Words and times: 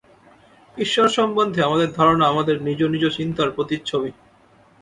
ঈশ্বর-সম্বন্ধে 0.77 1.59
আমাদের 1.63 1.89
ধারণা 1.91 2.25
আমাদের 2.27 2.55
নিজ 2.61 2.79
নিজ 2.85 3.03
চিন্তার 3.17 3.49
প্রতিচ্ছবি। 3.51 4.09